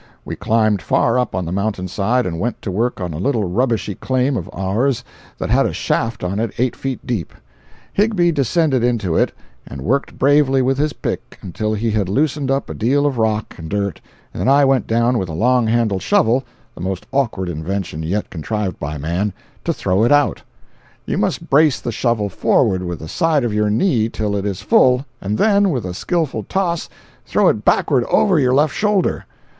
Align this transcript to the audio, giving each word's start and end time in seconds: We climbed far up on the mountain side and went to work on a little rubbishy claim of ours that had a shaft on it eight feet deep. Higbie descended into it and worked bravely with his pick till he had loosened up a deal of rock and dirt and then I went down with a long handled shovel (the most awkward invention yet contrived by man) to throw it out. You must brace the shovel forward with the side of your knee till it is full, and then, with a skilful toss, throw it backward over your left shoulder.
We 0.25 0.35
climbed 0.35 0.81
far 0.81 1.19
up 1.19 1.35
on 1.35 1.45
the 1.45 1.51
mountain 1.51 1.87
side 1.87 2.25
and 2.25 2.39
went 2.39 2.59
to 2.63 2.71
work 2.71 2.99
on 2.99 3.13
a 3.13 3.19
little 3.19 3.43
rubbishy 3.43 3.93
claim 3.93 4.35
of 4.35 4.49
ours 4.51 5.03
that 5.37 5.51
had 5.51 5.67
a 5.67 5.73
shaft 5.73 6.23
on 6.23 6.39
it 6.39 6.49
eight 6.57 6.75
feet 6.75 7.05
deep. 7.05 7.31
Higbie 7.93 8.31
descended 8.31 8.83
into 8.83 9.15
it 9.15 9.31
and 9.67 9.83
worked 9.83 10.17
bravely 10.17 10.59
with 10.63 10.79
his 10.79 10.91
pick 10.91 11.37
till 11.53 11.75
he 11.75 11.91
had 11.91 12.09
loosened 12.09 12.49
up 12.49 12.67
a 12.67 12.73
deal 12.73 13.05
of 13.05 13.19
rock 13.19 13.53
and 13.59 13.69
dirt 13.69 14.01
and 14.33 14.41
then 14.41 14.47
I 14.49 14.65
went 14.65 14.87
down 14.87 15.19
with 15.19 15.29
a 15.29 15.33
long 15.35 15.67
handled 15.67 16.01
shovel 16.01 16.45
(the 16.73 16.81
most 16.81 17.05
awkward 17.11 17.47
invention 17.47 18.01
yet 18.01 18.31
contrived 18.31 18.79
by 18.79 18.97
man) 18.97 19.33
to 19.65 19.71
throw 19.71 20.03
it 20.03 20.11
out. 20.11 20.41
You 21.05 21.19
must 21.19 21.47
brace 21.47 21.79
the 21.79 21.91
shovel 21.91 22.27
forward 22.27 22.81
with 22.81 22.97
the 22.97 23.07
side 23.07 23.43
of 23.43 23.53
your 23.53 23.69
knee 23.69 24.09
till 24.09 24.35
it 24.35 24.47
is 24.47 24.63
full, 24.63 25.05
and 25.21 25.37
then, 25.37 25.69
with 25.69 25.85
a 25.85 25.93
skilful 25.93 26.41
toss, 26.49 26.89
throw 27.23 27.49
it 27.49 27.63
backward 27.63 28.03
over 28.05 28.39
your 28.39 28.55
left 28.55 28.73
shoulder. 28.73 29.27